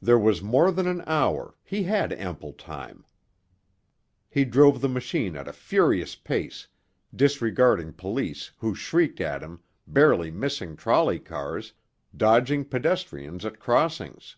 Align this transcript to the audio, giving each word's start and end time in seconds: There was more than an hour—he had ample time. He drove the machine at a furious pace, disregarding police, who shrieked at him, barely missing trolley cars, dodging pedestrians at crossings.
There 0.00 0.16
was 0.16 0.40
more 0.42 0.70
than 0.70 0.86
an 0.86 1.02
hour—he 1.08 1.82
had 1.82 2.12
ample 2.12 2.52
time. 2.52 3.04
He 4.30 4.44
drove 4.44 4.80
the 4.80 4.88
machine 4.88 5.34
at 5.36 5.48
a 5.48 5.52
furious 5.52 6.14
pace, 6.14 6.68
disregarding 7.12 7.92
police, 7.94 8.52
who 8.58 8.76
shrieked 8.76 9.20
at 9.20 9.42
him, 9.42 9.58
barely 9.84 10.30
missing 10.30 10.76
trolley 10.76 11.18
cars, 11.18 11.72
dodging 12.16 12.64
pedestrians 12.66 13.44
at 13.44 13.58
crossings. 13.58 14.36